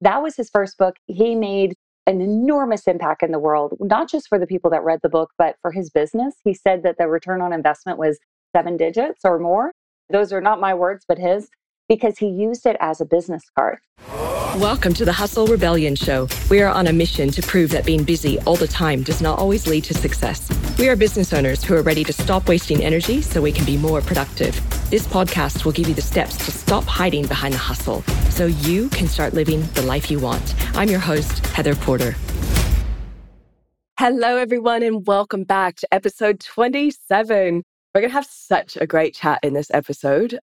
[0.00, 0.96] that was his first book.
[1.06, 1.74] He made
[2.06, 5.30] an enormous impact in the world, not just for the people that read the book,
[5.36, 6.36] but for his business.
[6.42, 8.18] He said that the return on investment was
[8.56, 9.72] seven digits or more.
[10.10, 11.48] Those are not my words, but his,
[11.88, 13.78] because he used it as a business card.
[14.56, 16.26] Welcome to the Hustle Rebellion Show.
[16.50, 19.38] We are on a mission to prove that being busy all the time does not
[19.38, 20.48] always lead to success.
[20.78, 23.76] We are business owners who are ready to stop wasting energy so we can be
[23.76, 24.54] more productive.
[24.90, 28.88] This podcast will give you the steps to stop hiding behind the hustle so you
[28.88, 30.54] can start living the life you want.
[30.74, 32.16] I'm your host, Heather Porter.
[33.98, 37.62] Hello, everyone, and welcome back to episode 27.
[37.94, 40.40] We're going to have such a great chat in this episode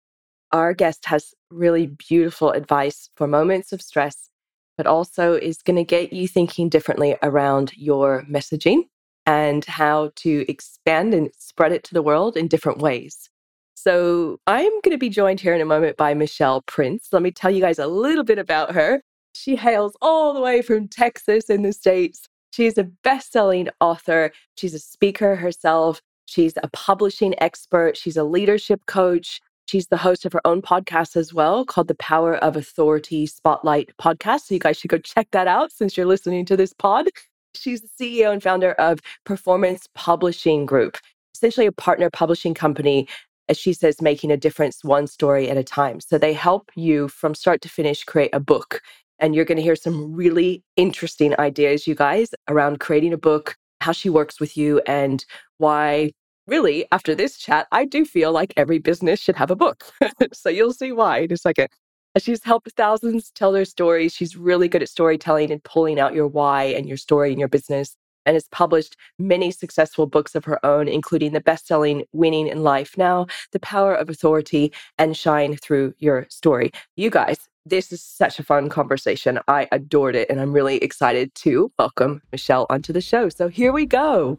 [0.53, 4.29] our guest has really beautiful advice for moments of stress,
[4.77, 8.83] but also is going to get you thinking differently around your messaging
[9.25, 13.29] and how to expand and spread it to the world in different ways.
[13.75, 17.09] So, I'm going to be joined here in a moment by Michelle Prince.
[17.11, 19.01] Let me tell you guys a little bit about her.
[19.35, 22.27] She hails all the way from Texas in the States.
[22.51, 28.23] She's a best selling author, she's a speaker herself, she's a publishing expert, she's a
[28.23, 29.41] leadership coach.
[29.65, 33.91] She's the host of her own podcast as well called the Power of Authority Spotlight
[33.99, 34.41] podcast.
[34.41, 37.07] So you guys should go check that out since you're listening to this pod.
[37.55, 40.97] She's the CEO and founder of Performance Publishing Group,
[41.35, 43.07] essentially a partner publishing company,
[43.47, 45.99] as she says, making a difference one story at a time.
[45.99, 48.81] So they help you from start to finish create a book.
[49.19, 53.55] And you're going to hear some really interesting ideas, you guys, around creating a book,
[53.79, 55.23] how she works with you, and
[55.59, 56.11] why
[56.47, 59.85] really, after this chat, I do feel like every business should have a book.
[60.33, 61.69] so you'll see why in a second.
[62.15, 64.13] Uh, she's helped thousands tell their stories.
[64.13, 67.47] She's really good at storytelling and pulling out your why and your story in your
[67.47, 67.95] business,
[68.25, 72.63] and has published many successful books of her own, including the best selling Winning in
[72.63, 76.71] Life Now, The Power of Authority, and Shine Through Your Story.
[76.95, 79.39] You guys, this is such a fun conversation.
[79.47, 83.29] I adored it, and I'm really excited to welcome Michelle onto the show.
[83.29, 84.37] So here we go.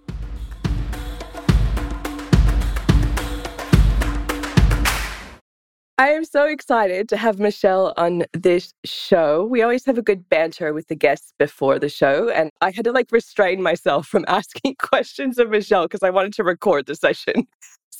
[5.97, 9.45] I am so excited to have Michelle on this show.
[9.45, 12.85] We always have a good banter with the guests before the show, and I had
[12.87, 16.97] to like restrain myself from asking questions of Michelle because I wanted to record the
[16.97, 17.47] session.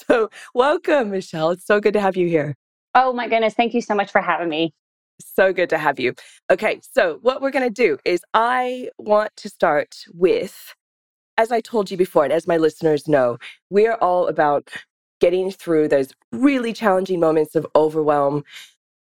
[0.09, 1.51] So, welcome, Michelle.
[1.51, 2.57] It's so good to have you here.
[2.97, 3.55] Oh my goodness.
[3.55, 4.75] Thank you so much for having me.
[5.21, 6.15] So good to have you.
[6.51, 10.75] Okay, so what we're going to do is I want to start with,
[11.39, 13.39] as I told you before, and as my listeners know,
[13.71, 14.69] we are all about
[15.25, 18.45] getting through those really challenging moments of overwhelm,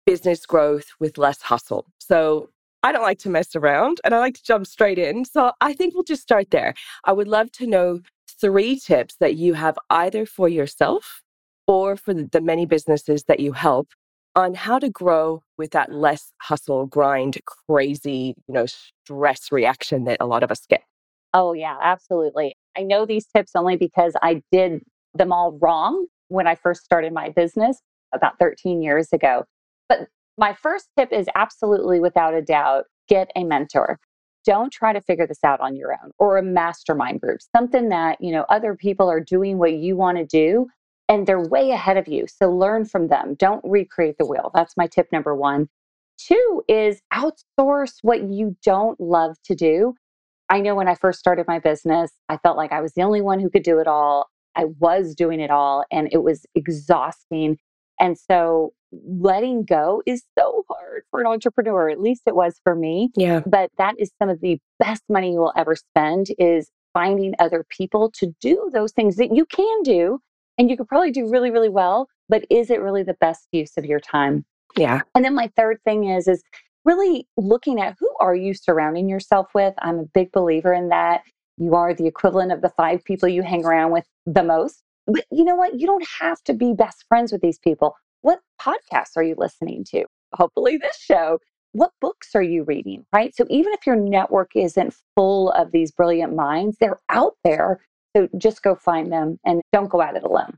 [0.06, 1.84] business growth with less hustle.
[1.98, 2.48] So
[2.82, 5.26] I don't like to mess around and I like to jump straight in.
[5.26, 6.72] So I think we'll just start there.
[7.04, 8.00] I would love to know
[8.40, 11.20] three tips that you have either for yourself
[11.66, 13.88] or for the many businesses that you help
[14.34, 17.36] on how to grow with that less hustle, grind,
[17.68, 20.84] crazy, you know, stress reaction that a lot of us get.
[21.34, 22.56] Oh, yeah, absolutely.
[22.78, 24.80] I know these tips only because I did
[25.12, 27.80] them all wrong when I first started my business
[28.14, 29.44] about 13 years ago.
[29.88, 30.08] But
[30.38, 33.98] my first tip is absolutely without a doubt get a mentor.
[34.44, 38.20] Don't try to figure this out on your own or a mastermind group, something that,
[38.20, 40.66] you know, other people are doing what you want to do
[41.08, 42.26] and they're way ahead of you.
[42.26, 43.34] So learn from them.
[43.38, 44.50] Don't recreate the wheel.
[44.54, 45.68] That's my tip number 1.
[46.18, 49.94] Two is outsource what you don't love to do.
[50.48, 53.20] I know when I first started my business, I felt like I was the only
[53.20, 54.28] one who could do it all.
[54.56, 57.58] I was doing it all and it was exhausting.
[58.00, 58.72] And so
[59.06, 61.88] letting go is so hard for an entrepreneur.
[61.88, 63.10] At least it was for me.
[63.16, 63.42] Yeah.
[63.46, 67.64] But that is some of the best money you will ever spend is finding other
[67.68, 70.20] people to do those things that you can do
[70.58, 72.08] and you could probably do really, really well.
[72.28, 74.44] But is it really the best use of your time?
[74.76, 75.00] Yeah.
[75.14, 76.42] And then my third thing is, is
[76.84, 79.74] really looking at who are you surrounding yourself with?
[79.78, 81.22] I'm a big believer in that.
[81.56, 84.82] You are the equivalent of the five people you hang around with the most.
[85.06, 85.78] But you know what?
[85.78, 87.94] You don't have to be best friends with these people.
[88.22, 90.06] What podcasts are you listening to?
[90.32, 91.38] Hopefully, this show.
[91.72, 93.04] What books are you reading?
[93.12, 93.34] Right.
[93.34, 97.80] So, even if your network isn't full of these brilliant minds, they're out there.
[98.16, 100.56] So, just go find them and don't go at it alone.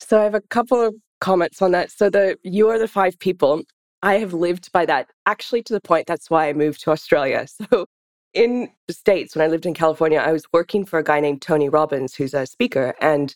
[0.00, 1.90] So, I have a couple of comments on that.
[1.90, 3.62] So, the you are the five people.
[4.02, 7.46] I have lived by that actually to the point that's why I moved to Australia.
[7.70, 7.86] So,
[8.34, 11.42] in the States, when I lived in California, I was working for a guy named
[11.42, 12.94] Tony Robbins, who's a speaker.
[13.00, 13.34] And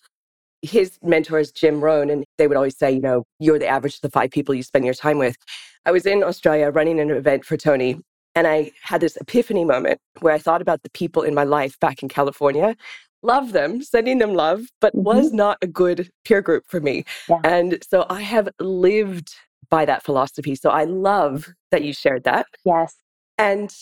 [0.63, 2.11] his mentor is Jim Rohn.
[2.11, 4.63] And they would always say, you know, you're the average of the five people you
[4.63, 5.37] spend your time with.
[5.85, 8.01] I was in Australia running an event for Tony.
[8.37, 11.79] And I had this epiphany moment where I thought about the people in my life
[11.79, 12.75] back in California,
[13.23, 15.05] love them, sending them love, but mm-hmm.
[15.05, 17.05] was not a good peer group for me.
[17.29, 17.41] Yeah.
[17.45, 19.35] And so I have lived
[19.71, 20.57] by that philosophy.
[20.57, 22.47] So I love that you shared that.
[22.65, 22.97] Yes
[23.39, 23.75] And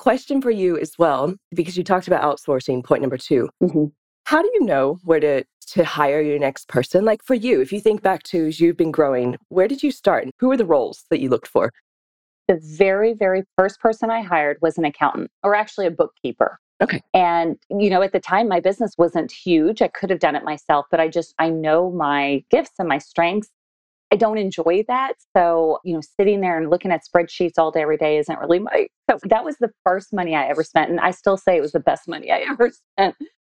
[0.00, 3.84] question for you as well, because you talked about outsourcing, point number 2 mm-hmm.
[4.24, 7.04] How do you know where to, to hire your next person?
[7.04, 9.90] Like for you, if you think back to as you've been growing, where did you
[9.90, 10.24] start?
[10.24, 11.72] And who were the roles that you looked for?
[12.48, 16.58] The very, very first person I hired was an accountant or actually a bookkeeper.
[16.80, 17.02] Okay.
[17.12, 19.82] And, you know, at the time, my business wasn't huge.
[19.82, 22.98] I could have done it myself, but I just, I know my gifts and my
[22.98, 23.50] strengths.
[24.12, 25.14] I don't enjoy that.
[25.36, 28.58] So, you know, sitting there and looking at spreadsheets all day, every day isn't really
[28.58, 28.88] my.
[29.08, 30.90] So that was the first money I ever spent.
[30.90, 33.16] And I still say it was the best money I ever spent.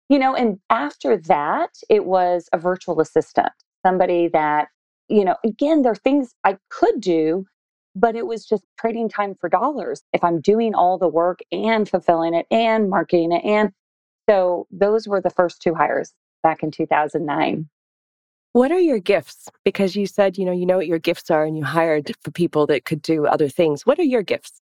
[0.09, 3.53] You know, and after that, it was a virtual assistant,
[3.85, 4.69] somebody that,
[5.09, 7.47] you know, again, there are things I could do,
[7.95, 10.03] but it was just trading time for dollars.
[10.13, 13.43] If I'm doing all the work and fulfilling it and marketing it.
[13.45, 13.71] And
[14.29, 16.13] so those were the first two hires
[16.43, 17.69] back in 2009.
[18.53, 19.49] What are your gifts?
[19.65, 22.31] Because you said, you know, you know what your gifts are and you hired for
[22.31, 23.87] people that could do other things.
[23.87, 24.61] What are your gifts?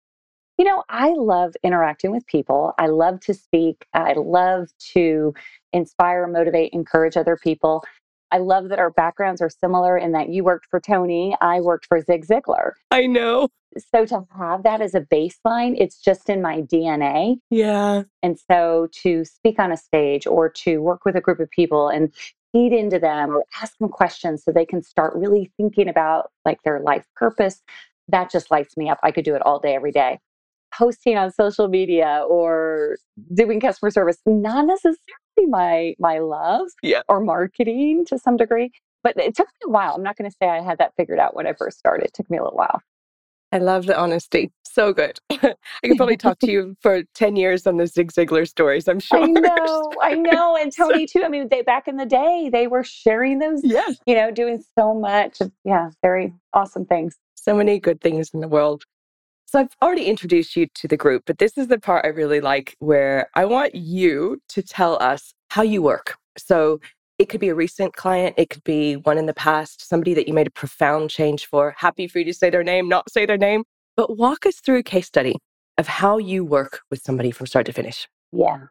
[0.58, 2.74] You know, I love interacting with people.
[2.80, 3.86] I love to speak.
[3.94, 5.36] I love to
[5.74, 7.84] inspire, motivate, encourage other people.
[8.32, 11.86] I love that our backgrounds are similar in that you worked for Tony, I worked
[11.86, 12.72] for Zig Ziglar.
[12.90, 13.50] I know.
[13.92, 17.38] So to have that as a baseline, it's just in my DNA.
[17.52, 18.04] Yeah.
[18.24, 21.90] And so to speak on a stage or to work with a group of people
[21.90, 22.12] and
[22.56, 26.64] feed into them or ask them questions so they can start really thinking about like
[26.64, 27.62] their life purpose,
[28.08, 28.98] that just lights me up.
[29.04, 30.20] I could do it all day, every day.
[30.74, 32.98] Posting on social media or
[33.34, 34.98] doing customer service, not necessarily
[35.50, 37.02] my my love yeah.
[37.10, 38.72] or marketing to some degree.
[39.04, 39.94] But it took me a while.
[39.94, 42.06] I'm not going to say I had that figured out when I first started.
[42.06, 42.82] It took me a little while.
[43.56, 44.52] I love the honesty.
[44.66, 45.18] So good.
[45.30, 45.56] I
[45.86, 49.24] could probably talk to you for 10 years on the Zig Ziglar stories, I'm sure.
[49.24, 50.58] I know, I know.
[50.58, 51.24] And Tony too.
[51.24, 53.88] I mean, they back in the day, they were sharing those, yeah.
[54.06, 55.38] you know, doing so much.
[55.64, 57.16] Yeah, very awesome things.
[57.36, 58.84] So many good things in the world.
[59.46, 62.42] So I've already introduced you to the group, but this is the part I really
[62.42, 66.18] like where I want you to tell us how you work.
[66.38, 66.82] So
[67.18, 70.28] it could be a recent client, it could be one in the past, somebody that
[70.28, 71.76] you made a profound change for.
[71.78, 73.64] Happy for you to say their name, not say their name,
[73.96, 75.36] but walk us through a case study
[75.78, 78.08] of how you work with somebody from start to finish.
[78.32, 78.68] Yeah.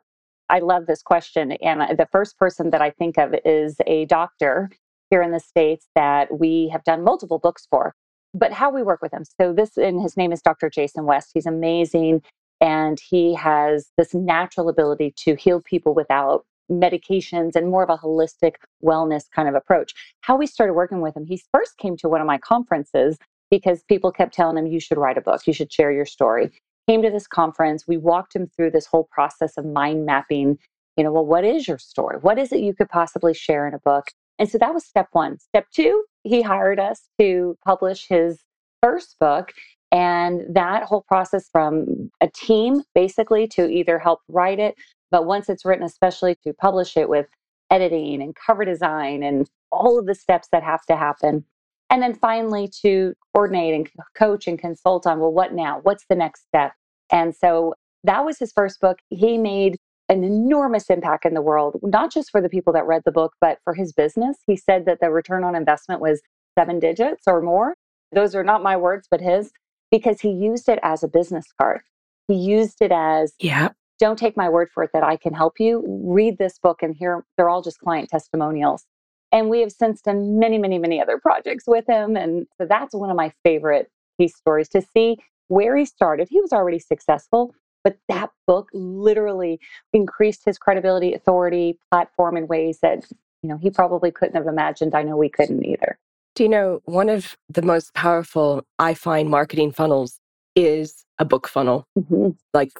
[0.51, 1.53] I love this question.
[1.63, 4.71] And the first person that I think of is a doctor
[5.11, 7.95] here in the States that we have done multiple books for,
[8.35, 9.25] but how we work with him.
[9.41, 10.69] So, this, and his name is Dr.
[10.69, 11.31] Jason West.
[11.33, 12.23] He's amazing.
[12.61, 17.99] And he has this natural ability to heal people without medications and more of a
[17.99, 19.95] holistic wellness kind of approach.
[20.23, 23.19] How we started working with him, he first came to one of my conferences
[23.51, 26.51] because people kept telling him, you should write a book, you should share your story.
[26.89, 30.59] Came to this conference, we walked him through this whole process of mind mapping.
[30.97, 32.19] You know, well, what is your story?
[32.21, 34.09] What is it you could possibly share in a book?
[34.39, 35.39] And so that was step one.
[35.39, 38.41] Step two, he hired us to publish his
[38.83, 39.53] first book.
[39.93, 44.75] And that whole process from a team basically to either help write it,
[45.15, 47.29] but once it's written, especially to publish it with
[47.71, 51.45] editing and cover design and all of the steps that have to happen.
[51.89, 55.79] And then finally to coordinate and coach and consult on, well, what now?
[55.85, 56.73] What's the next step?
[57.13, 58.99] And so that was his first book.
[59.11, 59.77] He made
[60.09, 63.35] an enormous impact in the world, not just for the people that read the book,
[63.41, 64.39] but for his business.
[64.49, 66.23] He said that the return on investment was
[66.59, 67.75] seven digits or more.
[68.11, 69.53] Those are not my words, but his,
[69.93, 71.83] because he used it as a business card.
[72.27, 75.61] He used it as yeah don't take my word for it that I can help
[75.61, 75.85] you.
[76.05, 78.87] Read this book and here they're all just client testimonials.
[79.33, 82.17] And we have since done many, many, many other projects with him.
[82.17, 86.29] And so that's one of my favorite piece stories to see where he started.
[86.31, 89.61] He was already successful, but that book literally
[89.93, 93.05] increased his credibility, authority, platform in ways that,
[93.43, 94.95] you know, he probably couldn't have imagined.
[94.95, 95.99] I know we couldn't either.
[96.35, 100.19] Do you know one of the most powerful I find marketing funnels
[100.57, 101.87] is a book funnel?
[101.99, 102.31] Mm-hmm.
[102.53, 102.73] Like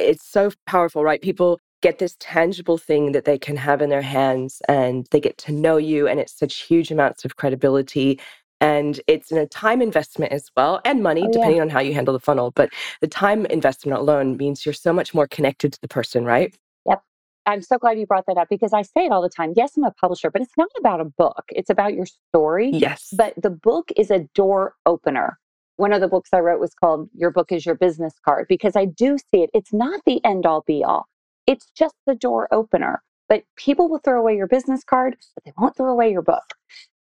[0.00, 1.20] it's so powerful, right?
[1.20, 5.38] People get this tangible thing that they can have in their hands and they get
[5.38, 8.20] to know you, and it's such huge amounts of credibility.
[8.62, 11.62] And it's a time investment as well, and money, oh, depending yeah.
[11.62, 12.50] on how you handle the funnel.
[12.50, 16.54] But the time investment alone means you're so much more connected to the person, right?
[16.86, 17.02] Yep.
[17.46, 19.54] I'm so glad you brought that up because I say it all the time.
[19.56, 21.44] Yes, I'm a publisher, but it's not about a book.
[21.48, 22.70] It's about your story.
[22.70, 23.08] Yes.
[23.16, 25.38] But the book is a door opener
[25.80, 28.76] one of the books I wrote was called Your Book is Your Business Card because
[28.76, 29.50] I do see it.
[29.54, 31.08] It's not the end all be all,
[31.46, 33.02] it's just the door opener.
[33.28, 36.44] But people will throw away your business card, but they won't throw away your book.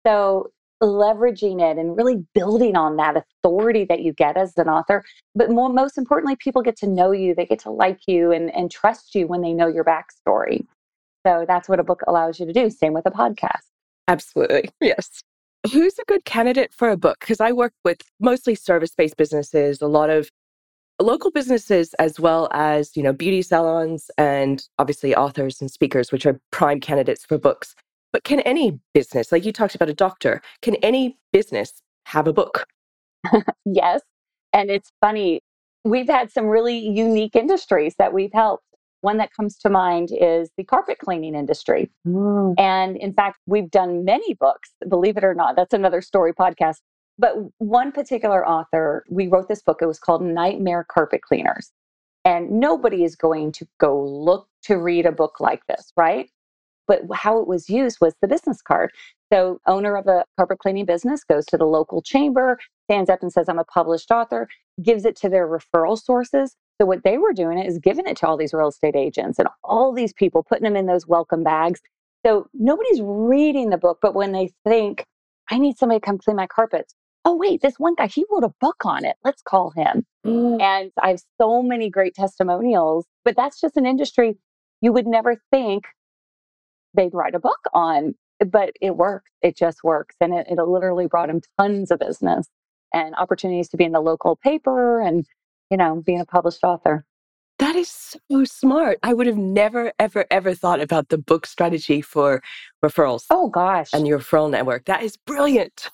[0.06, 0.50] So
[0.82, 5.04] leveraging it and really building on that authority that you get as an author.
[5.34, 8.54] But more, most importantly, people get to know you, they get to like you and,
[8.54, 10.64] and trust you when they know your backstory.
[11.26, 12.70] So that's what a book allows you to do.
[12.70, 13.66] Same with a podcast.
[14.08, 14.70] Absolutely.
[14.80, 15.22] Yes
[15.70, 17.18] who's a good candidate for a book?
[17.20, 20.28] Because I work with mostly service based businesses, a lot of
[21.00, 26.26] local businesses as well as, you know, beauty salons and obviously authors and speakers, which
[26.26, 27.74] are prime candidates for books.
[28.12, 32.32] But can any business, like you talked about a doctor, can any business have a
[32.32, 32.66] book?
[33.64, 34.02] yes.
[34.52, 35.40] And it's funny,
[35.84, 38.64] we've had some really unique industries that we've helped.
[39.02, 41.90] One that comes to mind is the carpet cleaning industry.
[42.06, 42.54] Mm.
[42.58, 45.56] And in fact, we've done many books, believe it or not.
[45.56, 46.76] That's another story podcast.
[47.18, 49.80] But one particular author, we wrote this book.
[49.82, 51.72] It was called Nightmare Carpet Cleaners.
[52.24, 56.30] And nobody is going to go look to read a book like this, right?
[56.86, 58.92] But how it was used was the business card.
[59.32, 63.32] So, owner of a carpet cleaning business goes to the local chamber, stands up and
[63.32, 64.48] says, I'm a published author,
[64.82, 66.54] gives it to their referral sources.
[66.80, 69.48] So, what they were doing is giving it to all these real estate agents and
[69.62, 71.80] all these people, putting them in those welcome bags.
[72.24, 75.04] So, nobody's reading the book, but when they think,
[75.50, 76.94] I need somebody to come clean my carpets.
[77.24, 79.16] Oh, wait, this one guy, he wrote a book on it.
[79.24, 80.04] Let's call him.
[80.26, 80.60] Mm.
[80.60, 84.36] And I have so many great testimonials, but that's just an industry
[84.80, 85.84] you would never think
[86.94, 88.14] they'd write a book on
[88.50, 89.30] but it works.
[89.42, 90.16] It just works.
[90.20, 92.48] And it, it literally brought him tons of business
[92.92, 95.26] and opportunities to be in the local paper and,
[95.72, 97.04] you know, being a published author.
[97.58, 97.88] That is
[98.30, 98.98] so smart.
[99.02, 102.42] I would have never, ever, ever thought about the book strategy for
[102.84, 103.24] referrals.
[103.30, 103.88] Oh, gosh.
[103.94, 104.84] And your referral network.
[104.84, 105.88] That is brilliant.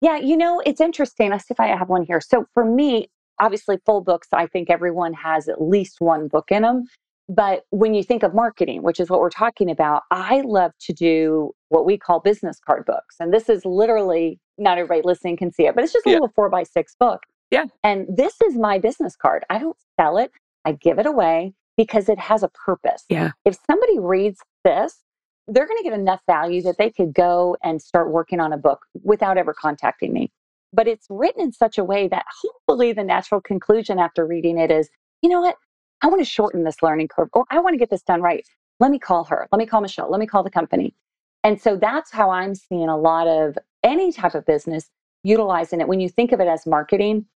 [0.00, 1.30] Yeah, you know, it's interesting.
[1.30, 2.20] Let's see if I have one here.
[2.20, 3.08] So for me,
[3.38, 6.86] obviously, full books, I think everyone has at least one book in them.
[7.28, 10.92] But when you think of marketing, which is what we're talking about, I love to
[10.92, 13.16] do what we call business card books.
[13.20, 16.16] And this is literally not everybody listening can see it, but it's just a yeah.
[16.16, 17.20] little four by six book.
[17.50, 17.64] Yeah.
[17.82, 19.44] And this is my business card.
[19.50, 20.32] I don't sell it,
[20.64, 23.04] I give it away because it has a purpose.
[23.08, 23.30] Yeah.
[23.44, 25.02] If somebody reads this,
[25.48, 28.58] they're going to get enough value that they could go and start working on a
[28.58, 30.30] book without ever contacting me.
[30.72, 34.70] But it's written in such a way that hopefully the natural conclusion after reading it
[34.70, 34.88] is,
[35.22, 35.56] you know what?
[36.02, 38.46] I want to shorten this learning curve, or I want to get this done right.
[38.78, 39.48] Let me call her.
[39.50, 40.10] Let me call Michelle.
[40.10, 40.94] Let me call the company.
[41.42, 44.88] And so that's how I'm seeing a lot of any type of business
[45.24, 45.88] utilizing it.
[45.88, 47.26] When you think of it as marketing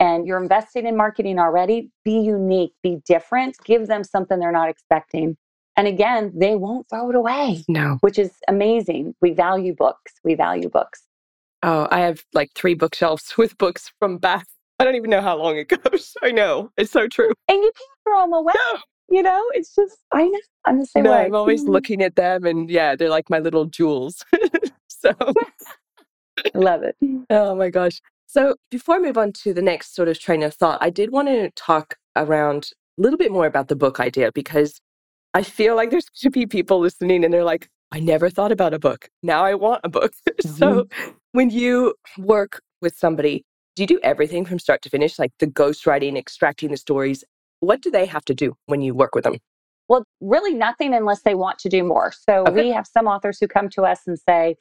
[0.00, 4.68] and you're investing in marketing already, be unique, be different, give them something they're not
[4.68, 5.36] expecting.
[5.76, 7.64] And again, they won't throw it away.
[7.68, 7.98] No.
[8.00, 9.14] Which is amazing.
[9.20, 10.14] We value books.
[10.24, 11.02] We value books.
[11.62, 14.46] Oh, I have like three bookshelves with books from back
[14.78, 16.14] I don't even know how long it goes.
[16.22, 16.70] I know.
[16.76, 17.32] It's so true.
[17.48, 18.52] And you can't throw them away.
[18.54, 18.80] No.
[19.08, 20.40] You know, it's just, I know.
[20.64, 21.24] I'm the same no, way.
[21.24, 21.72] I'm always mm-hmm.
[21.72, 24.24] looking at them and yeah, they're like my little jewels.
[24.88, 26.96] so I love it.
[27.30, 28.00] Oh my gosh.
[28.36, 31.10] So before I move on to the next sort of train of thought, I did
[31.10, 34.78] want to talk around a little bit more about the book idea because
[35.32, 38.52] I feel like there's going to be people listening and they're like, I never thought
[38.52, 39.08] about a book.
[39.22, 40.12] Now I want a book.
[40.44, 40.54] Mm-hmm.
[40.58, 40.86] so
[41.32, 43.42] when you work with somebody,
[43.74, 47.24] do you do everything from start to finish, like the ghostwriting, extracting the stories?
[47.60, 49.36] What do they have to do when you work with them?
[49.88, 52.12] Well, really nothing unless they want to do more.
[52.12, 52.64] So okay.
[52.64, 54.56] we have some authors who come to us and say,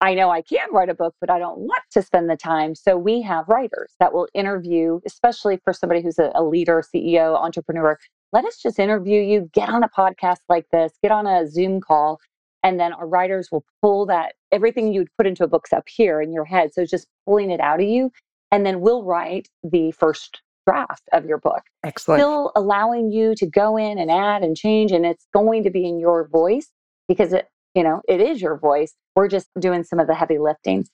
[0.00, 2.74] I know I can write a book, but I don't want to spend the time.
[2.74, 7.36] So we have writers that will interview, especially for somebody who's a, a leader, CEO,
[7.36, 7.98] entrepreneur.
[8.32, 11.80] Let us just interview you, get on a podcast like this, get on a Zoom
[11.80, 12.18] call,
[12.62, 16.22] and then our writers will pull that everything you'd put into a book's up here
[16.22, 16.72] in your head.
[16.72, 18.10] So just pulling it out of you
[18.50, 21.62] and then we'll write the first draft of your book.
[21.82, 22.20] Excellent.
[22.20, 25.86] Still allowing you to go in and add and change, and it's going to be
[25.86, 26.70] in your voice
[27.08, 28.94] because it, you know, it is your voice.
[29.16, 30.86] We're just doing some of the heavy lifting.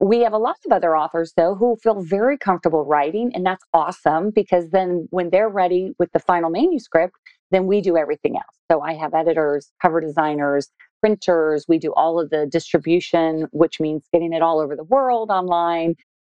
[0.00, 3.64] We have a lot of other authors, though, who feel very comfortable writing, and that's
[3.72, 7.16] awesome because then when they're ready with the final manuscript,
[7.50, 8.56] then we do everything else.
[8.70, 10.68] So I have editors, cover designers,
[11.00, 11.66] printers.
[11.68, 15.94] We do all of the distribution, which means getting it all over the world online,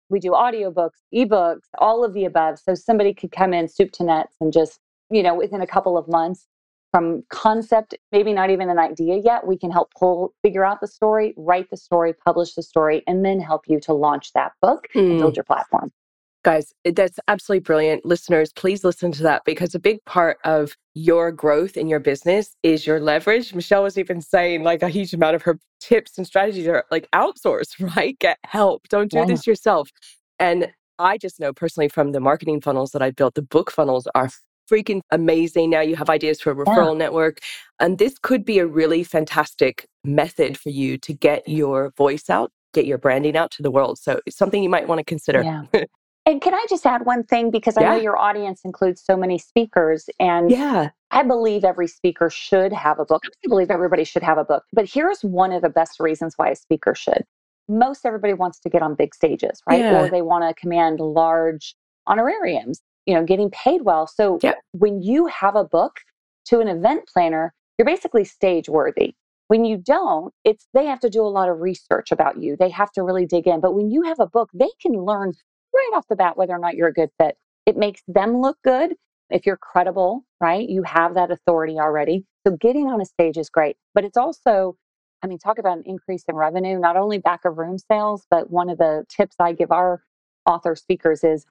[0.10, 2.60] we do audiobooks, ebooks, all of the above.
[2.60, 4.80] So somebody could come in soup to nuts and just,
[5.10, 6.48] you know, within a couple of months
[6.98, 10.88] from concept, maybe not even an idea yet, we can help pull, figure out the
[10.88, 14.88] story, write the story, publish the story, and then help you to launch that book
[14.96, 15.02] mm.
[15.02, 15.38] and build hmm.
[15.38, 15.92] your platform.
[16.44, 18.04] Guys, that's absolutely brilliant.
[18.04, 22.56] Listeners, please listen to that because a big part of your growth in your business
[22.64, 23.54] is your leverage.
[23.54, 27.08] Michelle was even saying like a huge amount of her tips and strategies are like
[27.14, 28.18] outsource, right?
[28.18, 28.88] Get help.
[28.88, 29.26] Don't do yeah.
[29.26, 29.92] this yourself.
[30.40, 34.08] And I just know personally from the marketing funnels that I built, the book funnels
[34.16, 34.30] are
[34.72, 35.70] freaking amazing.
[35.70, 37.00] Now you have ideas for a referral yeah.
[37.00, 37.40] network.
[37.80, 42.52] And this could be a really fantastic method for you to get your voice out,
[42.74, 44.00] get your branding out to the world.
[44.00, 45.44] So it's something you might want to consider.
[45.44, 45.64] Yeah.
[46.28, 47.52] And can I just add one thing?
[47.52, 47.92] Because I yeah.
[47.92, 50.10] know your audience includes so many speakers.
[50.20, 50.90] And yeah.
[51.10, 53.24] I believe every speaker should have a book.
[53.26, 54.64] I believe everybody should have a book.
[54.74, 57.24] But here's one of the best reasons why a speaker should.
[57.70, 59.86] Most everybody wants to get on big stages, right?
[59.86, 61.76] Or they want to command large
[62.08, 62.82] honorariums.
[63.08, 64.06] You know, getting paid well.
[64.06, 64.60] So yep.
[64.74, 66.02] when you have a book
[66.48, 69.16] to an event planner, you're basically stage worthy.
[69.48, 72.58] When you don't, it's they have to do a lot of research about you.
[72.60, 73.62] They have to really dig in.
[73.62, 75.32] But when you have a book, they can learn
[75.74, 77.38] right off the bat whether or not you're a good fit.
[77.66, 78.94] It makes them look good.
[79.30, 80.68] If you're credible, right?
[80.68, 82.26] You have that authority already.
[82.46, 83.76] So getting on a stage is great.
[83.94, 84.78] But it's also,
[85.22, 88.50] I mean, talk about an increase in revenue, not only back of room sales, but
[88.50, 90.02] one of the tips I give our
[90.46, 91.46] author speakers is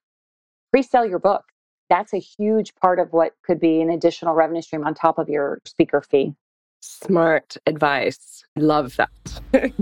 [0.77, 1.43] pre-sell your book.
[1.89, 5.27] That's a huge part of what could be an additional revenue stream on top of
[5.27, 6.35] your speaker fee.
[6.81, 8.45] Smart advice.
[8.57, 9.09] Love that.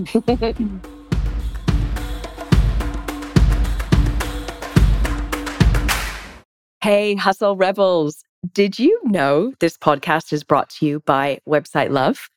[6.81, 8.23] hey, Hustle Rebels.
[8.53, 12.29] Did you know this podcast is brought to you by Website Love?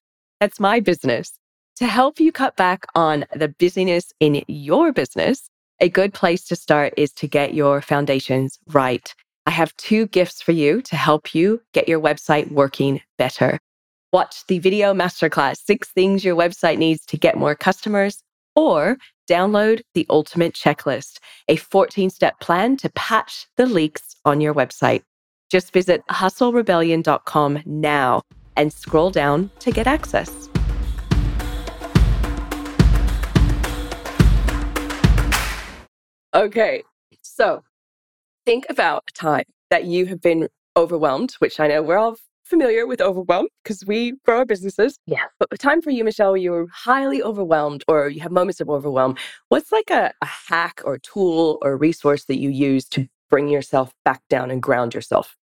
[0.42, 1.32] That's my business.
[1.76, 5.48] To help you cut back on the busyness in your business,
[5.80, 9.14] a good place to start is to get your foundations right.
[9.46, 13.60] I have two gifts for you to help you get your website working better.
[14.12, 18.24] Watch the video masterclass, Six Things Your Website Needs to Get More Customers,
[18.56, 18.98] or
[19.30, 25.04] download the Ultimate Checklist, a 14 step plan to patch the leaks on your website.
[25.50, 28.22] Just visit hustlerebellion.com now
[28.56, 30.50] and scroll down to get access.
[36.38, 36.84] Okay,
[37.24, 37.64] so
[38.46, 42.86] think about a time that you have been overwhelmed, which I know we're all familiar
[42.86, 45.00] with overwhelm because we grow our businesses.
[45.08, 45.24] Yeah.
[45.40, 49.16] But the time for you, Michelle, you're highly overwhelmed or you have moments of overwhelm.
[49.50, 53.92] What's like a, a hack or tool or resource that you use to bring yourself
[54.06, 55.36] back down and ground yourself?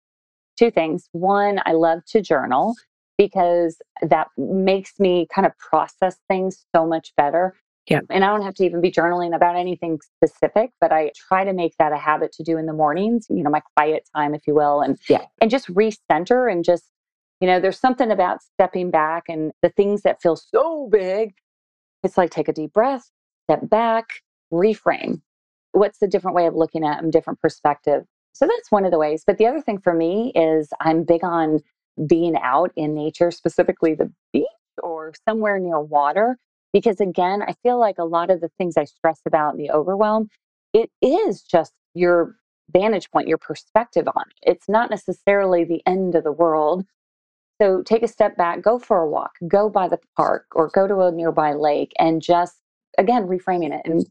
[0.60, 1.10] Two things.
[1.12, 2.76] One, I love to journal
[3.18, 7.56] because that makes me kind of process things so much better.
[7.90, 8.00] Yeah.
[8.10, 11.52] And I don't have to even be journaling about anything specific, but I try to
[11.52, 14.48] make that a habit to do in the mornings, you know, my quiet time, if
[14.48, 15.26] you will, and yeah.
[15.42, 16.86] and just recenter and just
[17.44, 21.34] you know, there's something about stepping back and the things that feel so big.
[22.02, 23.10] It's like take a deep breath,
[23.50, 24.06] step back,
[24.54, 25.22] reframe.
[25.74, 28.04] What's the different way of looking at them, different perspective?
[28.32, 29.24] So that's one of the ways.
[29.28, 31.60] But the other thing for me is I'm big on
[32.08, 34.46] being out in nature, specifically the beach
[34.82, 36.38] or somewhere near water.
[36.74, 39.72] Because again, I feel like a lot of the things I stress about and the
[39.72, 40.28] overwhelm,
[40.74, 42.36] it is just your
[42.72, 44.52] vantage point, your perspective on it.
[44.52, 46.86] It's not necessarily the end of the world.
[47.62, 50.88] So take a step back, go for a walk, go by the park or go
[50.88, 52.56] to a nearby lake and just,
[52.98, 54.08] again, reframing it and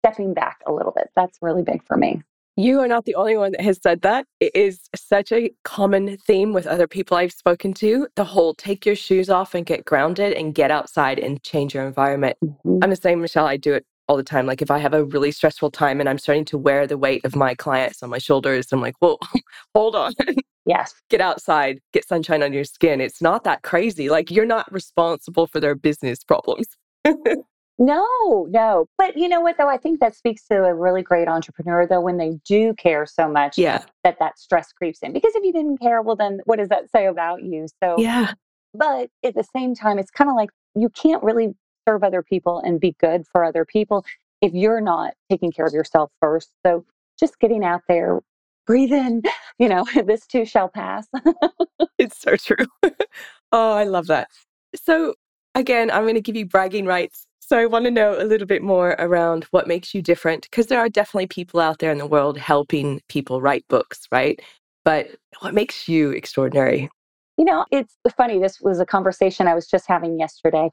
[0.00, 1.10] stepping back a little bit.
[1.14, 2.22] That's really big for me.
[2.58, 4.26] You are not the only one that has said that.
[4.40, 8.08] It is such a common theme with other people I've spoken to.
[8.16, 11.86] The whole take your shoes off and get grounded and get outside and change your
[11.86, 12.38] environment.
[12.42, 12.78] Mm-hmm.
[12.82, 13.46] I'm the same, Michelle.
[13.46, 14.46] I do it all the time.
[14.46, 17.24] Like if I have a really stressful time and I'm starting to wear the weight
[17.26, 19.18] of my clients on my shoulders, I'm like, whoa,
[19.74, 20.14] hold on.
[20.64, 20.94] Yes.
[21.10, 23.00] Get outside, get sunshine on your skin.
[23.00, 24.08] It's not that crazy.
[24.08, 26.66] Like you're not responsible for their business problems.
[27.78, 28.86] no, no.
[28.96, 29.68] But you know what, though?
[29.68, 33.28] I think that speaks to a really great entrepreneur, though, when they do care so
[33.28, 33.84] much yeah.
[34.02, 35.12] that that stress creeps in.
[35.12, 37.66] Because if you didn't care, well, then what does that say about you?
[37.82, 38.32] So, yeah.
[38.72, 41.54] But at the same time, it's kind of like you can't really
[41.86, 44.04] serve other people and be good for other people
[44.42, 46.50] if you're not taking care of yourself first.
[46.64, 46.84] So
[47.18, 48.20] just getting out there,
[48.66, 49.22] breathe in,
[49.58, 51.06] you know, this too shall pass.
[51.98, 52.66] it's so true.
[53.52, 54.28] oh, I love that.
[54.74, 55.14] So,
[55.54, 57.26] again, I'm going to give you bragging rights.
[57.48, 60.66] So, I want to know a little bit more around what makes you different because
[60.66, 64.40] there are definitely people out there in the world helping people write books, right?
[64.84, 65.08] But
[65.40, 66.90] what makes you extraordinary?
[67.38, 68.40] You know, it's funny.
[68.40, 70.70] This was a conversation I was just having yesterday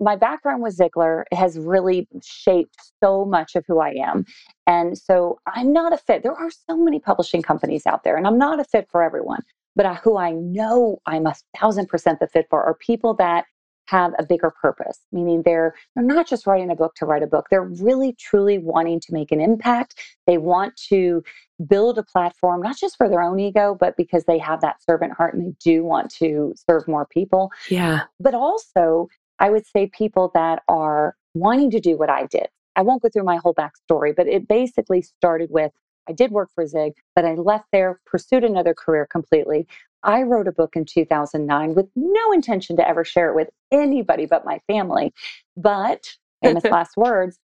[0.00, 4.24] my background with Ziglar has really shaped so much of who I am.
[4.66, 6.22] And so I'm not a fit.
[6.22, 9.42] There are so many publishing companies out there, and I'm not a fit for everyone.
[9.76, 13.44] But who I know I'm a thousand percent the fit for are people that
[13.86, 17.26] have a bigger purpose, meaning they're they're not just writing a book to write a
[17.26, 17.46] book.
[17.50, 20.00] They're really truly wanting to make an impact.
[20.26, 21.22] They want to
[21.66, 25.12] build a platform, not just for their own ego, but because they have that servant
[25.12, 27.50] heart and they do want to serve more people.
[27.70, 28.02] Yeah.
[28.18, 32.46] But also I would say people that are wanting to do what I did.
[32.76, 35.72] I won't go through my whole backstory, but it basically started with
[36.08, 39.66] I did work for Zig, but I left there, pursued another career completely.
[40.04, 44.26] I wrote a book in 2009 with no intention to ever share it with anybody
[44.26, 45.12] but my family.
[45.56, 47.38] But, famous last words,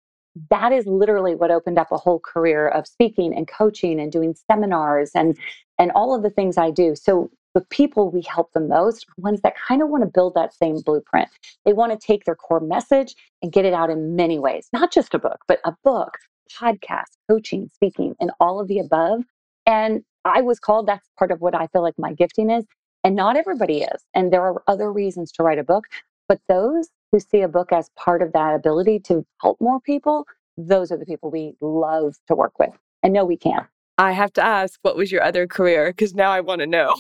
[0.51, 4.35] that is literally what opened up a whole career of speaking and coaching and doing
[4.51, 5.39] seminars and
[5.79, 6.95] and all of the things I do.
[6.95, 10.35] So the people we help the most are ones that kind of want to build
[10.35, 11.29] that same blueprint.
[11.65, 14.93] They want to take their core message and get it out in many ways, not
[14.93, 16.19] just a book, but a book,
[16.53, 19.25] podcast, coaching, speaking, and all of the above.
[19.67, 22.65] And I was called, that's part of what I feel like my gifting is.
[23.05, 24.05] And not everybody is.
[24.15, 25.85] And there are other reasons to write a book.
[26.29, 30.27] But those who see a book as part of that ability to help more people,
[30.57, 32.71] those are the people we love to work with
[33.03, 33.67] and know we can.
[33.99, 35.91] I have to ask, what was your other career?
[35.91, 36.95] Because now I want to know.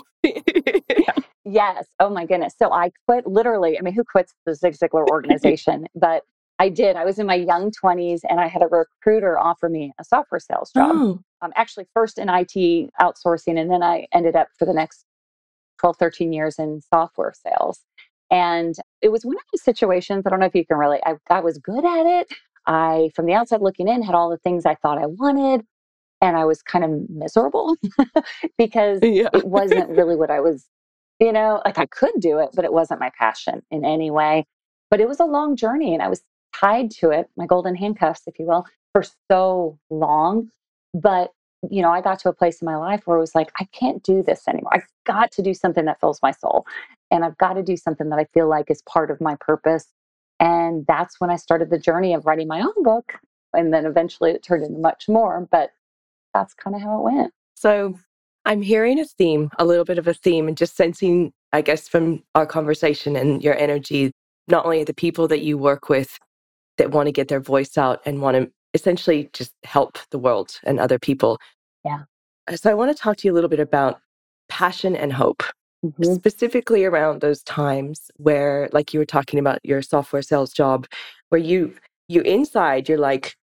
[1.45, 1.87] yes.
[2.01, 2.55] Oh my goodness.
[2.59, 3.79] So I quit literally.
[3.79, 5.87] I mean, who quits the Zig Ziglar organization?
[5.95, 6.23] but
[6.59, 6.97] I did.
[6.97, 10.41] I was in my young 20s and I had a recruiter offer me a software
[10.41, 10.91] sales job.
[10.95, 11.21] Oh.
[11.43, 15.05] Um, actually, first in IT outsourcing, and then I ended up for the next
[15.81, 17.81] 12, 13 years in software sales.
[18.31, 21.03] And it was one of those situations, I don't know if you can relate.
[21.05, 22.29] I, I was good at it.
[22.67, 25.65] I, from the outside looking in, had all the things I thought I wanted.
[26.23, 27.77] And I was kind of miserable
[28.59, 29.29] because yeah.
[29.35, 30.67] it wasn't really what I was,
[31.21, 34.47] you know, like I could do it, but it wasn't my passion in any way.
[34.91, 36.23] But it was a long journey and I was
[36.61, 40.51] tied to it, my golden handcuffs, if you will, for so long.
[40.95, 41.33] But
[41.71, 43.65] you know, I got to a place in my life where it was like, I
[43.73, 44.71] can't do this anymore.
[44.75, 46.67] I've got to do something that fills my soul.
[47.11, 49.87] And I've got to do something that I feel like is part of my purpose.
[50.39, 53.15] And that's when I started the journey of writing my own book.
[53.53, 55.49] And then eventually it turned into much more.
[55.51, 55.71] But
[56.35, 57.33] that's kind of how it went.
[57.55, 57.95] So
[58.45, 61.89] I'm hearing a theme, a little bit of a theme, and just sensing, I guess,
[61.89, 64.13] from our conversation and your energy,
[64.47, 66.19] not only the people that you work with
[66.79, 70.59] that want to get their voice out and want to essentially just help the world
[70.65, 71.39] and other people.
[71.85, 72.03] Yeah.
[72.47, 74.01] Uh, so I want to talk to you a little bit about
[74.49, 75.43] passion and hope,
[75.85, 76.15] mm-hmm.
[76.15, 80.87] specifically around those times where, like you were talking about your software sales job,
[81.31, 81.75] where you
[82.09, 83.35] you inside you're like,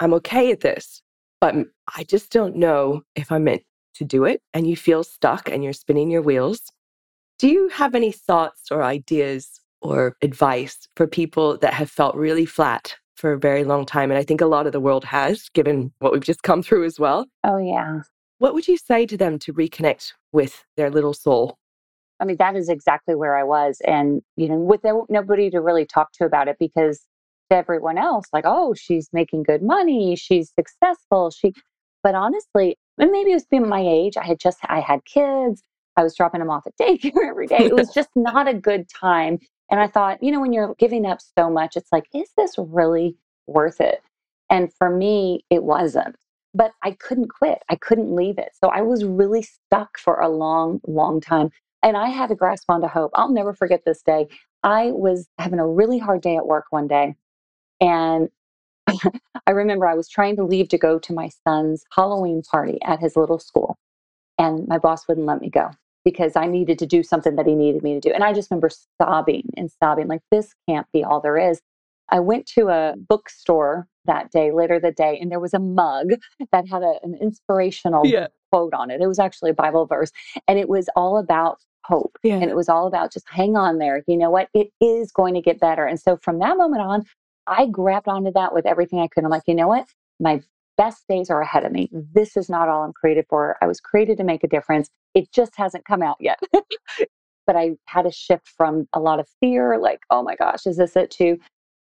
[0.00, 1.02] I'm okay at this,
[1.40, 1.54] but
[1.94, 3.62] I just don't know if I'm meant
[3.96, 6.62] to do it, and you feel stuck and you're spinning your wheels.
[7.38, 12.46] Do you have any thoughts or ideas or advice for people that have felt really
[12.46, 14.10] flat for a very long time.
[14.10, 16.84] And I think a lot of the world has, given what we've just come through
[16.84, 17.26] as well.
[17.44, 18.00] Oh, yeah.
[18.38, 21.58] What would you say to them to reconnect with their little soul?
[22.20, 23.80] I mean, that is exactly where I was.
[23.86, 27.00] And, you know, with nobody to really talk to about it because
[27.50, 31.30] to everyone else, like, oh, she's making good money, she's successful.
[31.30, 31.52] She,
[32.02, 34.16] but honestly, and maybe it was being my age.
[34.16, 35.62] I had just, I had kids.
[35.96, 37.58] I was dropping them off at daycare every day.
[37.58, 39.38] It was just not a good time.
[39.70, 42.54] And I thought, you know, when you're giving up so much, it's like, is this
[42.56, 44.02] really worth it?
[44.50, 46.16] And for me, it wasn't.
[46.54, 47.62] But I couldn't quit.
[47.68, 48.52] I couldn't leave it.
[48.60, 51.50] So I was really stuck for a long, long time.
[51.82, 53.10] And I had to grasp onto hope.
[53.14, 54.26] I'll never forget this day.
[54.62, 57.14] I was having a really hard day at work one day.
[57.80, 58.30] And
[59.46, 63.00] I remember I was trying to leave to go to my son's Halloween party at
[63.00, 63.78] his little school.
[64.38, 65.70] And my boss wouldn't let me go
[66.04, 68.12] because I needed to do something that he needed me to do.
[68.12, 71.60] And I just remember sobbing and sobbing, like, this can't be all there is.
[72.10, 76.12] I went to a bookstore that day, later the day, and there was a mug
[76.52, 78.28] that had a, an inspirational yeah.
[78.50, 79.02] quote on it.
[79.02, 80.10] It was actually a Bible verse,
[80.46, 82.18] and it was all about hope.
[82.22, 82.36] Yeah.
[82.36, 84.02] And it was all about just hang on there.
[84.06, 84.48] You know what?
[84.54, 85.84] It is going to get better.
[85.84, 87.04] And so from that moment on,
[87.46, 89.24] I grabbed onto that with everything I could.
[89.24, 89.86] I'm like, you know what?
[90.20, 90.42] My
[90.78, 91.90] best days are ahead of me.
[91.92, 93.56] This is not all I'm created for.
[93.60, 94.88] I was created to make a difference.
[95.14, 96.38] It just hasn't come out yet.
[97.46, 100.76] but I had a shift from a lot of fear, like, oh my gosh, is
[100.76, 101.38] this it too?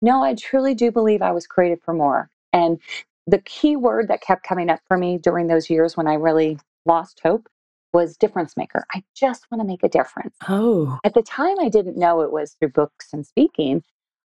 [0.02, 2.28] No, I truly do believe I was created for more.
[2.52, 2.78] And
[3.26, 6.59] the key word that kept coming up for me during those years when I really
[6.85, 7.48] lost hope
[7.92, 8.85] was difference maker.
[8.92, 10.37] I just want to make a difference.
[10.48, 10.98] Oh.
[11.05, 13.83] At the time, I didn't know it was through books and speaking.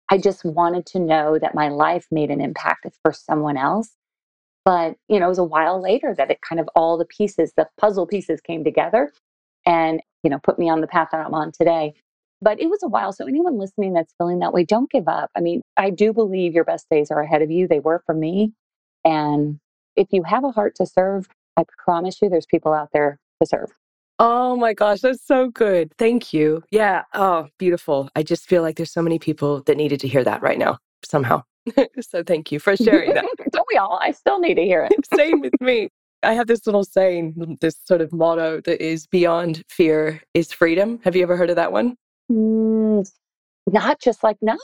[0.09, 3.91] I just wanted to know that my life made an impact for someone else
[4.67, 7.53] but, you know, it was a while later that it kind of all the pieces,
[7.55, 9.13] the puzzle pieces came together
[9.65, 11.93] and, you know, put me on the path that I'm on today.
[12.41, 13.13] But it was a while.
[13.13, 15.31] So, anyone listening that's feeling that way, don't give up.
[15.37, 17.65] I mean, I do believe your best days are ahead of you.
[17.65, 18.51] They were for me.
[19.05, 19.57] And
[19.95, 23.47] if you have a heart to serve, I promise you there's people out there to
[23.47, 23.71] serve.
[24.19, 25.93] Oh my gosh, that's so good.
[25.97, 26.61] Thank you.
[26.71, 27.03] Yeah.
[27.13, 28.09] Oh, beautiful.
[28.17, 30.79] I just feel like there's so many people that needed to hear that right now
[31.05, 31.43] somehow.
[32.01, 33.25] so thank you for sharing that.
[33.51, 33.99] Don't we all?
[34.01, 34.93] I still need to hear it.
[35.15, 35.89] Same with me.
[36.23, 40.99] I have this little saying, this sort of motto that is beyond fear is freedom.
[41.03, 41.95] Have you ever heard of that one?
[42.31, 43.09] Mm,
[43.67, 44.57] not just like, no.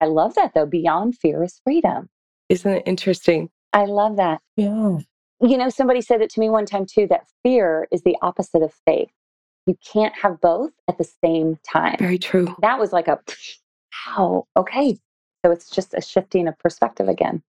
[0.00, 0.66] I love that though.
[0.66, 2.08] Beyond fear is freedom.
[2.48, 3.50] Isn't it interesting?
[3.72, 4.40] I love that.
[4.56, 4.98] Yeah.
[5.42, 8.62] You know, somebody said it to me one time too that fear is the opposite
[8.62, 9.10] of faith.
[9.66, 11.96] You can't have both at the same time.
[11.98, 12.54] Very true.
[12.62, 13.18] That was like a,
[14.16, 14.98] wow, okay,
[15.44, 17.42] so it's just a shifting of perspective again.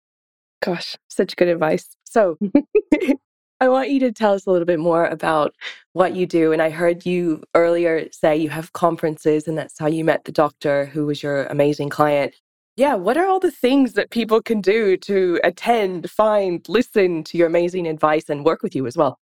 [0.63, 1.97] Gosh, such good advice.
[2.05, 2.37] So
[3.61, 5.55] I want you to tell us a little bit more about
[5.93, 6.53] what you do.
[6.53, 10.33] And I heard you earlier say you have conferences and that's how you met the
[10.33, 12.35] doctor who was your amazing client.
[12.77, 17.37] Yeah, what are all the things that people can do to attend, find, listen to
[17.37, 19.19] your amazing advice and work with you as well?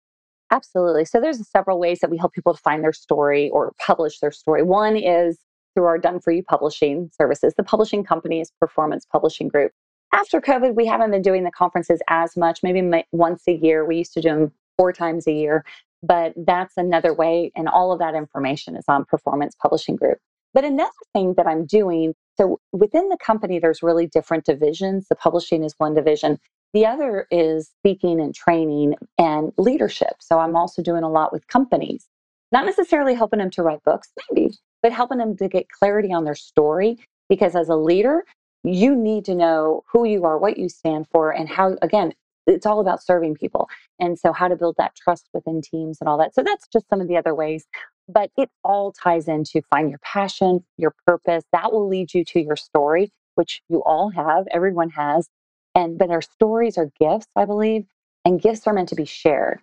[0.50, 1.04] Absolutely.
[1.04, 4.30] So there's several ways that we help people to find their story or publish their
[4.30, 4.62] story.
[4.62, 5.38] One is
[5.74, 7.54] through our done for you publishing services.
[7.56, 9.72] The publishing company is Performance Publishing Group.
[10.14, 13.84] After COVID, we haven't been doing the conferences as much, maybe once a year.
[13.84, 15.64] We used to do them four times a year,
[16.02, 17.50] but that's another way.
[17.56, 20.18] And all of that information is on Performance Publishing Group.
[20.54, 25.06] But another thing that I'm doing so within the company, there's really different divisions.
[25.08, 26.38] The publishing is one division.
[26.72, 30.14] The other is speaking and training and leadership.
[30.20, 32.08] So I'm also doing a lot with companies,
[32.50, 36.24] not necessarily helping them to write books, maybe, but helping them to get clarity on
[36.24, 36.98] their story.
[37.28, 38.24] Because as a leader,
[38.64, 42.12] you need to know who you are, what you stand for, and how, again,
[42.46, 43.68] it's all about serving people.
[44.00, 46.34] And so, how to build that trust within teams and all that.
[46.34, 47.66] So, that's just some of the other ways.
[48.08, 51.44] But it all ties into find your passion, your purpose.
[51.52, 55.28] That will lead you to your story, which you all have, everyone has.
[55.74, 57.86] And but our stories are gifts, I believe,
[58.24, 59.60] and gifts are meant to be shared.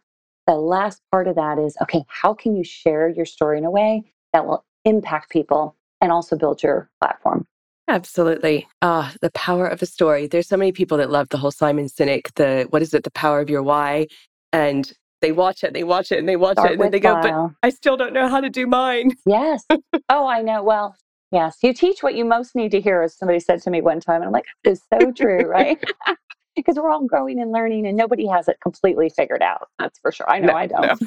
[0.48, 3.72] The last part of that is okay, how can you share your story in a
[3.72, 4.04] way
[4.34, 7.46] that will impact people and also build your platform?
[7.88, 8.68] Absolutely.
[8.84, 10.28] Ah, the power of a story.
[10.28, 13.12] There's so many people that love the whole Simon Sinek, the what is it, the
[13.12, 14.08] power of your why?
[14.54, 17.00] And they watch it, they watch it, and they watch Start it, and then they
[17.00, 19.16] go, but I still don't know how to do mine.
[19.26, 19.66] Yes.
[20.10, 20.64] oh, I know.
[20.64, 20.96] Well,
[21.32, 21.58] yes.
[21.62, 24.18] You teach what you most need to hear, as somebody said to me one time.
[24.18, 25.84] And I'm like, it's so true, right?
[26.56, 29.68] because we're all growing and learning, and nobody has it completely figured out.
[29.78, 30.30] That's for sure.
[30.30, 31.02] I know no, I don't.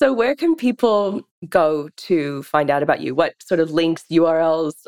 [0.00, 3.14] So, where can people go to find out about you?
[3.14, 4.86] What sort of links, URLs,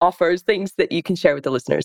[0.00, 1.84] offers, things that you can share with the listeners?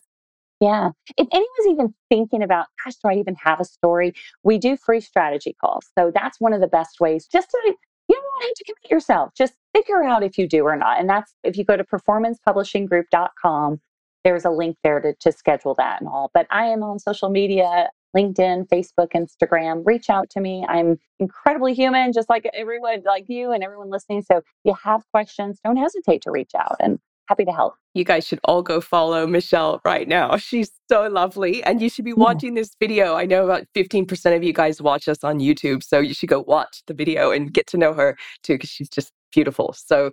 [0.62, 0.92] Yeah.
[1.18, 4.14] If anyone's even thinking about, gosh, do I even have a story?
[4.44, 5.86] We do free strategy calls.
[6.00, 9.34] So that's one of the best ways just to, you don't have to commit yourself.
[9.38, 10.98] Just figure out if you do or not.
[10.98, 13.82] And that's if you go to performancepublishinggroup.com,
[14.24, 16.32] there's a link there to, to schedule that and all.
[16.34, 19.84] But I am on social media, LinkedIn, Facebook, Instagram.
[19.86, 20.66] Reach out to me.
[20.68, 24.22] I'm incredibly human, just like everyone, like you and everyone listening.
[24.22, 26.78] So if you have questions, don't hesitate to reach out.
[26.80, 27.76] And happy to help.
[27.94, 30.38] You guys should all go follow Michelle right now.
[30.38, 31.64] She's so lovely.
[31.64, 32.62] And you should be watching yeah.
[32.62, 33.16] this video.
[33.16, 35.84] I know about 15% of you guys watch us on YouTube.
[35.84, 38.90] So you should go watch the video and get to know her too, because she's
[38.90, 39.74] just beautiful.
[39.74, 40.12] So,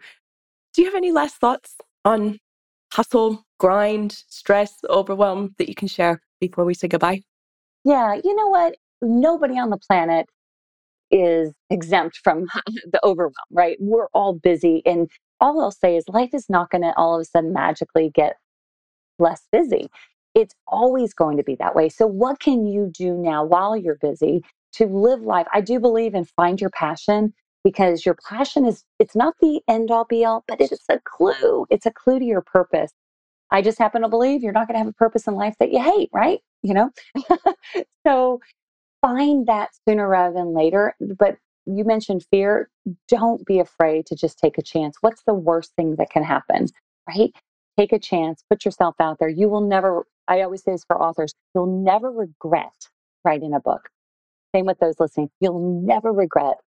[0.74, 2.38] do you have any last thoughts on
[2.92, 7.22] hustle, grind, stress, overwhelm that you can share before we say goodbye?
[7.84, 8.76] Yeah, you know what?
[9.02, 10.26] Nobody on the planet
[11.10, 12.46] is exempt from
[12.92, 13.78] the overwhelm, right?
[13.80, 14.82] We're all busy.
[14.86, 18.10] And all I'll say is life is not going to all of a sudden magically
[18.14, 18.36] get
[19.20, 19.88] less busy.
[20.34, 21.90] It's always going to be that way.
[21.90, 24.42] So, what can you do now while you're busy
[24.74, 25.48] to live life?
[25.54, 29.90] I do believe in find your passion because your passion is, it's not the end
[29.92, 31.66] all be all, but it's a clue.
[31.70, 32.92] It's a clue to your purpose.
[33.50, 35.72] I just happen to believe you're not going to have a purpose in life that
[35.72, 36.40] you hate, right?
[36.62, 36.90] You know?
[38.06, 38.40] so,
[39.00, 40.94] find that sooner rather than later.
[41.00, 42.70] But you mentioned fear.
[43.08, 44.96] Don't be afraid to just take a chance.
[45.00, 46.68] What's the worst thing that can happen?
[47.08, 47.32] Right?
[47.78, 49.28] Take a chance, put yourself out there.
[49.28, 52.88] You will never, I always say this for authors, you'll never regret
[53.24, 53.88] writing a book.
[54.54, 55.30] Same with those listening.
[55.40, 56.58] You'll never regret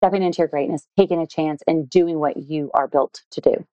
[0.00, 3.66] stepping into your greatness, taking a chance, and doing what you are built to do.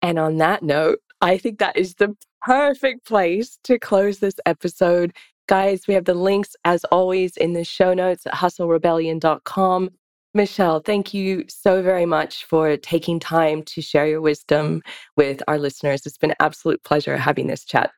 [0.00, 5.12] And on that note, I think that is the perfect place to close this episode.
[5.48, 9.90] Guys, we have the links as always in the show notes at hustlerebellion.com.
[10.34, 14.82] Michelle, thank you so very much for taking time to share your wisdom
[15.16, 16.04] with our listeners.
[16.04, 17.90] It's been an absolute pleasure having this chat.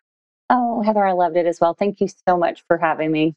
[0.48, 1.74] Oh, Heather, I loved it as well.
[1.74, 3.34] Thank you so much for having me.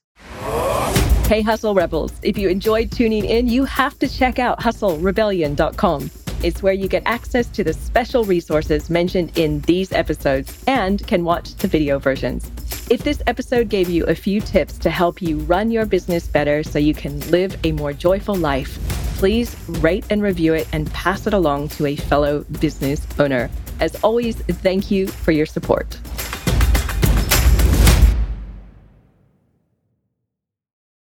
[1.27, 2.11] Hey, Hustle Rebels.
[2.21, 6.22] If you enjoyed tuning in, you have to check out hustlerebellion.com.
[6.43, 11.23] It's where you get access to the special resources mentioned in these episodes and can
[11.23, 12.51] watch the video versions.
[12.91, 16.61] If this episode gave you a few tips to help you run your business better
[16.61, 18.77] so you can live a more joyful life,
[19.15, 23.49] please rate and review it and pass it along to a fellow business owner.
[23.79, 25.97] As always, thank you for your support.